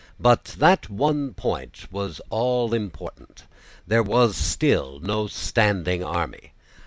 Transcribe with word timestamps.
But 0.19 0.45
that 0.57 0.89
one 0.89 1.35
point 1.35 1.85
was 1.91 2.19
all 2.31 2.73
important. 2.73 3.43
There 3.85 4.01
was 4.01 4.35
still 4.35 4.99
no 4.99 5.27
standing 5.27 6.03
army. 6.03 6.53